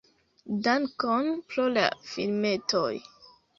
[0.67, 2.93] Dankon pro la filmetoj!"